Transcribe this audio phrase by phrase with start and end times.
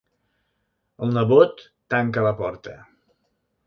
[1.07, 1.63] El nebot
[1.95, 2.79] tanca la porta.